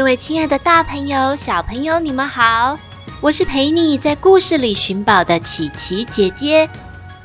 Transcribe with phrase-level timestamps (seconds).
[0.00, 2.74] 各位亲爱的大朋友、小朋友，你们好！
[3.20, 6.66] 我是陪你在故事里寻宝的琪琪姐姐。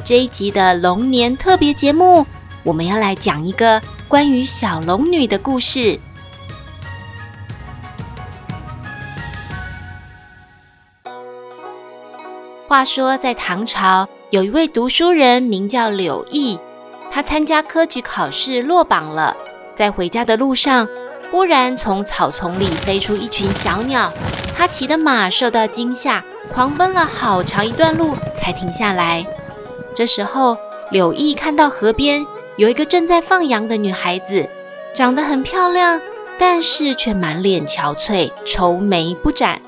[0.03, 2.27] 这一集的龙年特别节目，
[2.63, 5.97] 我们要来讲一个关于小龙女的故事。
[12.67, 16.59] 话说，在唐朝，有一位读书人，名叫柳毅，
[17.09, 19.33] 他参加科举考试落榜了，
[19.73, 20.85] 在回家的路上。
[21.31, 24.13] 忽然，从草丛里飞出一群小鸟，
[24.55, 29.25] 他骑的马受到惊吓，狂奔了好长一段路才停下来。
[29.93, 30.57] 这时候，
[30.91, 32.25] 柳毅看到河边
[32.57, 34.49] 有一个正在放羊的女孩子，
[34.93, 35.99] 长得很漂亮，
[36.39, 39.61] 但是却满脸憔悴，愁眉不展。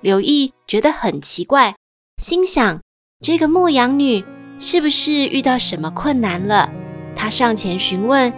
[0.00, 1.74] 柳毅觉得很奇怪，
[2.16, 2.80] 心想：
[3.20, 4.24] 这个牧羊女
[4.58, 6.70] 是不是遇到什么困难了？
[7.14, 8.32] 他上前询问。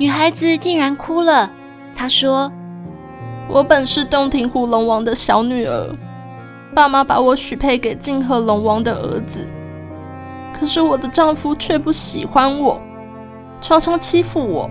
[0.00, 1.50] 女孩子竟然哭了。
[1.94, 2.50] 她说
[3.50, 5.94] ：“我本是洞庭湖龙王的小女儿，
[6.74, 9.46] 爸妈把我许配给泾河龙王的儿子。
[10.54, 12.80] 可是我的丈夫却不喜欢我，
[13.60, 14.70] 常常欺负我。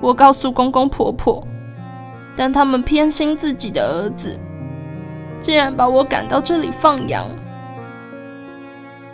[0.00, 1.44] 我告诉公公婆婆，
[2.36, 4.38] 但他们偏心自己的儿子，
[5.40, 7.26] 竟然把我赶到这里放羊。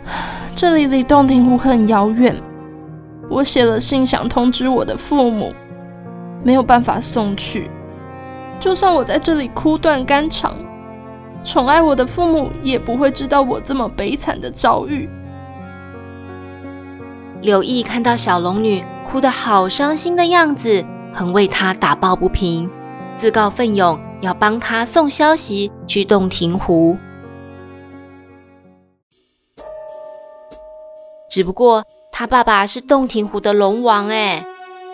[0.53, 2.39] 这里离洞庭湖很遥远。”
[3.33, 5.51] 我写了信，想通知我的父母，
[6.43, 7.67] 没有办法送去。
[8.59, 10.55] 就算我在这里哭断肝肠，
[11.43, 15.09] 宠爱我的父母也不会知道我这么悲惨的遭遇。
[17.41, 22.69] 柳毅看到小龙女哭得好伤心的样子，很为她打抱不平，
[23.15, 26.95] 自告奋勇要帮她送消息去洞庭湖。
[31.29, 31.83] 只不过，
[32.15, 34.45] 他爸爸是洞庭湖的龙王哎，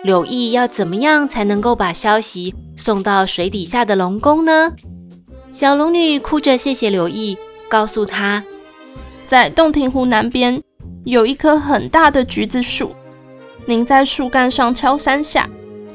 [0.02, 4.72] 柳毅要怎么样才能够把消息送到水底下的龙宫呢？
[5.52, 7.36] 小龙女哭着谢谢柳毅，
[7.68, 8.42] 告诉他，
[9.26, 10.62] 在洞庭湖南边
[11.04, 12.94] 有一棵很大的橘子树，
[13.66, 15.46] 您在树干上敲三下，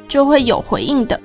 [0.07, 1.19] 就会有回应的。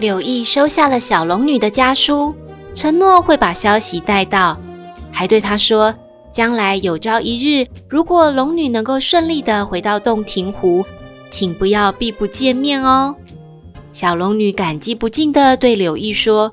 [0.00, 2.34] 柳毅收下了小龙女的家书，
[2.74, 4.58] 承诺会把消息带到，
[5.10, 5.94] 还对她说。
[6.32, 10.82] 将来有朝一日，如果龙女能够顺利的回到洞庭湖，
[11.30, 13.14] 请不要避不见面哦。
[13.92, 16.50] 小龙女感激不尽的对柳毅说：“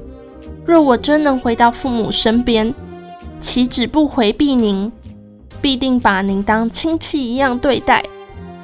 [0.66, 2.76] 若我真能回到父母身边，
[3.40, 4.92] 岂止不回避您，
[5.62, 8.04] 必定把您当亲戚一样对待。”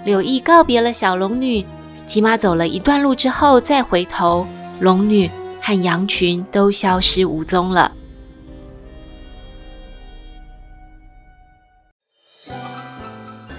[0.03, 1.65] 柳毅告别了小龙女，
[2.05, 4.45] 骑马走了一段路之后，再回头，
[4.81, 7.89] 龙女和羊群都消失无踪了。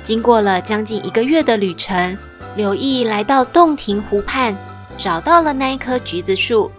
[0.07, 2.17] 经过了将近一个月的旅程，
[2.55, 4.57] 柳毅来到洞庭湖畔，
[4.97, 6.71] 找到了那一棵橘子树，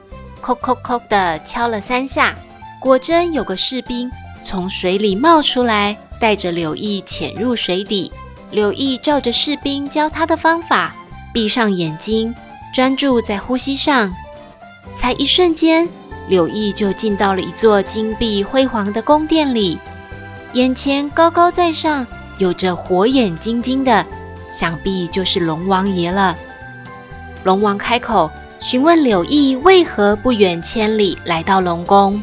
[0.41, 2.33] 叩叩叩地敲了三下，
[2.79, 4.09] 果真有个士兵
[4.41, 8.09] 从水里冒出来，带着柳毅潜入水底。
[8.51, 10.95] 柳毅照着士兵教他的方法，
[11.33, 12.33] 闭上眼睛，
[12.73, 14.09] 专注在呼吸上，
[14.95, 15.85] 才一瞬间，
[16.29, 19.77] 柳毅就进到了一座金碧辉煌的宫殿里，
[20.53, 22.07] 眼前高高在上。
[22.37, 24.05] 有着火眼金睛的，
[24.51, 26.35] 想必就是龙王爷了。
[27.43, 32.21] 龙王开口询问柳毅为何不远千里来到龙宫。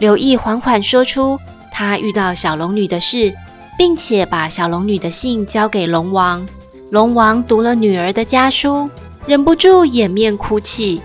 [0.00, 1.38] 柳毅缓缓说出
[1.70, 3.32] 他遇到小龙女的事，
[3.76, 6.46] 并且把小龙女的信交给龙王。
[6.90, 8.88] 龙王读了女儿的家书，
[9.26, 11.02] 忍不住掩面哭泣：“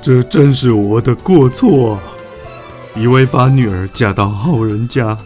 [0.00, 1.98] 这真是我的过错！
[2.94, 5.16] 以为把女儿嫁到好人家，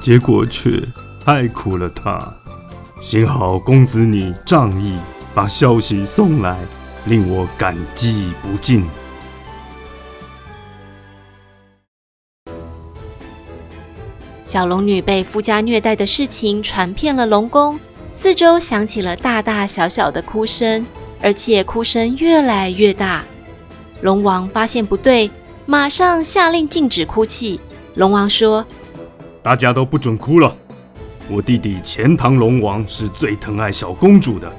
[0.00, 0.82] 结果却……”
[1.24, 2.34] 太苦了他，
[3.00, 4.98] 幸好公子你仗义，
[5.32, 6.58] 把消息送来，
[7.04, 8.84] 令我感激不尽。
[14.42, 17.78] 小龙女被夫家虐待的事情传遍了龙宫，
[18.12, 20.84] 四周响起了大大小小的哭声，
[21.22, 23.22] 而且哭声越来越大。
[24.00, 25.30] 龙王发现不对，
[25.66, 27.60] 马上下令禁止哭泣。
[27.94, 28.66] 龙王说
[29.40, 30.56] ：“大家都不准哭了。”
[31.34, 34.52] 我弟弟钱塘龙王是最疼爱小公主的，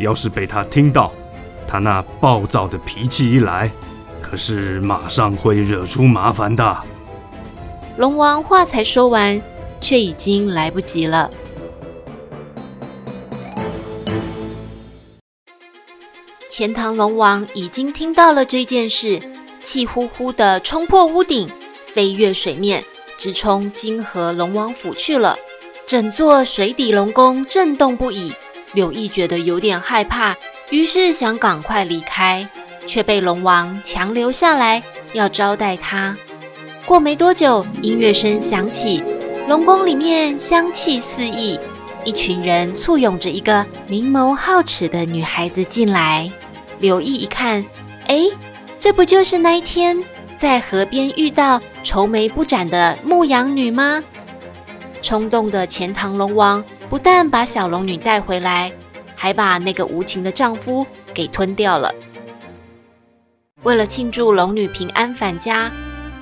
[0.00, 1.12] 要是被他听到，
[1.68, 3.70] 他那暴躁的脾气一来，
[4.20, 6.76] 可是马上会惹出麻烦的。
[7.96, 9.40] 龙王话才说完，
[9.80, 11.30] 却已经来不及了。
[16.50, 19.22] 钱塘龙王已经听到了这件事，
[19.62, 21.48] 气呼呼地冲破屋顶，
[21.86, 22.84] 飞越水面，
[23.16, 25.36] 直冲金河龙王府去了。
[25.86, 28.32] 整座水底龙宫震动不已，
[28.72, 30.34] 柳毅觉得有点害怕，
[30.70, 32.48] 于是想赶快离开，
[32.86, 34.82] 却被龙王强留下来，
[35.12, 36.16] 要招待他。
[36.86, 39.02] 过没多久，音乐声响起，
[39.46, 41.60] 龙宫里面香气四溢，
[42.02, 46.30] 一群人簇拥着一个明眸皓齿的女孩子进来。
[46.78, 47.62] 柳毅一看，
[48.06, 48.22] 哎，
[48.78, 50.02] 这不就是那一天
[50.38, 54.02] 在河边遇到愁眉不展的牧羊女吗？
[55.04, 58.72] 冲动的钱塘龙王不但把小龙女带回来，
[59.14, 61.92] 还把那个无情的丈夫给吞掉了。
[63.64, 65.70] 为了庆祝龙女平安返家，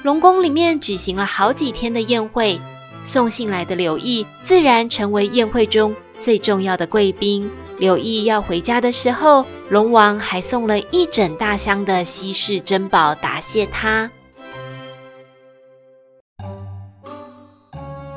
[0.03, 2.61] 龙宫里面举行了好几天的宴会，
[3.05, 7.49] 送信来的柳毅自然成为宴会中最重要的贵宾。
[7.79, 14.11] 柳毅要回家的时候，龙王还送了一整大箱的稀世珍宝答谢他。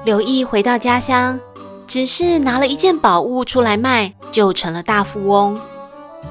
[0.06, 1.40] 柳毅回到家乡，
[1.88, 5.60] 只是拿了一件宝物出来卖，就成了大富翁。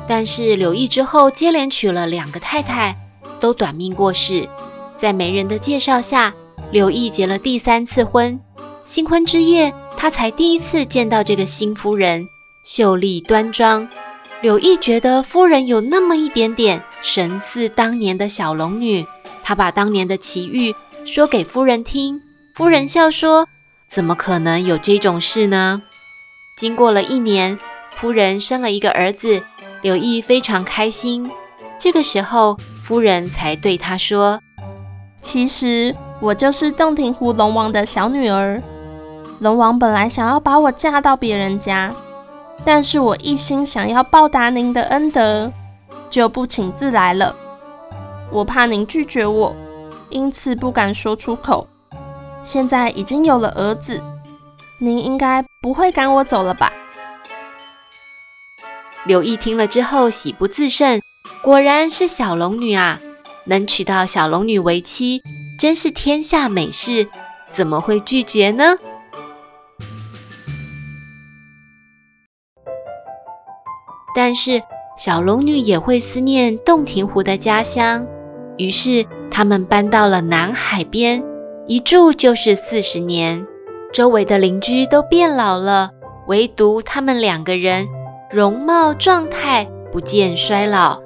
[0.07, 2.97] 但是柳毅之后接连娶了两个太太，
[3.41, 4.49] 都短命过世。
[4.95, 6.33] 在媒人的介绍下，
[6.71, 8.39] 柳毅结了第三次婚。
[8.85, 12.29] 新婚之夜，他才第一次见到这个新夫人。
[12.63, 13.89] 秀丽端庄，
[14.41, 19.05] 柳毅觉得夫人有那么一点点神似当年的小龙女。
[19.43, 20.73] 他把当年的奇遇
[21.05, 22.21] 说给夫人听，
[22.55, 23.47] 夫人笑说
[23.89, 25.83] ：“怎么可能有这种事呢？”
[26.57, 27.59] 经过了一年，
[27.97, 29.43] 夫人生了一个儿子，
[29.83, 31.31] 柳毅非常开心。
[31.79, 34.41] 这个时候，夫人才对他说
[35.19, 38.63] ：“其实我就是洞庭湖龙王的小女儿。
[39.41, 41.95] 龙王本来想要把我嫁到别人家。”
[42.65, 45.53] 但是我一心想要报答您的恩德，
[46.09, 47.35] 就不请自来了。
[48.31, 49.55] 我怕您拒绝我，
[50.09, 51.67] 因此不敢说出口。
[52.45, 54.01] 现在已经有了儿子，
[54.79, 56.71] 您应该不会赶我走了吧？
[59.07, 61.01] 柳毅听了之后喜不自胜，
[61.43, 63.01] 果然是小龙女啊！
[63.47, 65.23] 能娶到小龙女为妻，
[65.59, 67.09] 真是天下美事，
[67.51, 68.77] 怎么会拒绝呢？
[74.15, 74.63] 但是
[74.97, 78.07] 小龙女也会思念洞庭湖的家乡，
[78.59, 81.23] 于是他们搬到了南海边，
[81.67, 83.47] 一住就是四十年。
[83.93, 85.91] 周围的邻居都变老了，
[86.27, 87.89] 唯独他们两个人
[88.31, 91.01] 容貌状态不见衰老。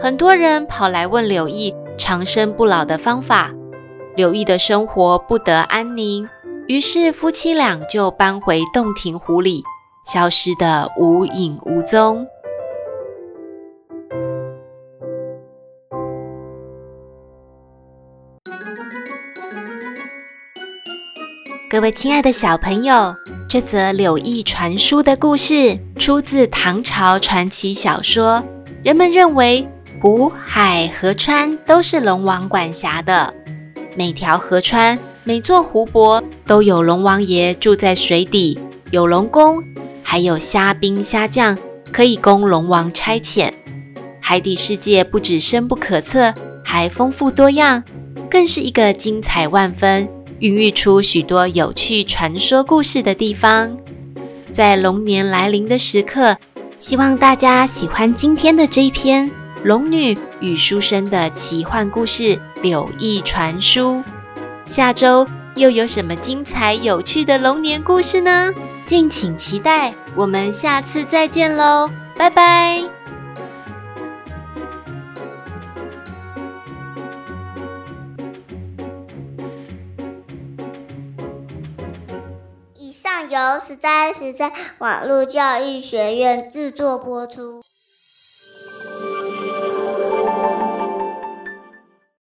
[0.00, 3.50] 很多人跑来问柳毅长生不老的方法，
[4.14, 6.28] 柳毅的生活不得安宁，
[6.66, 9.62] 于是夫妻俩就搬回洞庭湖里。
[10.04, 12.26] 消失得无影无踪。
[21.70, 23.14] 各位亲爱的小朋友，
[23.46, 28.42] 这则柳毅传书的故事出自唐朝传奇小说。
[28.82, 29.68] 人们认为
[30.00, 33.34] 湖海河川都是龙王管辖的，
[33.94, 38.58] 每条河川、每座湖泊都有龙王爷住在水底，
[38.90, 39.62] 有龙宫。
[40.02, 41.58] 还有虾兵虾将
[41.92, 43.52] 可以供龙王差遣，
[44.22, 46.32] 海底世界不止深不可测，
[46.64, 47.84] 还丰富多样，
[48.30, 50.08] 更是一个精彩万分、
[50.40, 53.76] 孕育出许多有趣传说故事的地方。
[54.52, 56.36] 在龙年来临的时刻，
[56.76, 59.28] 希望大家喜欢今天的这一篇
[59.64, 63.96] 《龙女与书生的奇幻故事·柳毅传书》。
[64.64, 68.52] 下周又有什么精彩有趣的龙年故事呢？
[68.86, 72.97] 敬请期待，我们下次再见喽，拜拜！
[83.22, 87.62] 由实在实在网络教育学院制作播出。